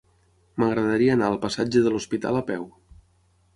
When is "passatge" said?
1.45-1.85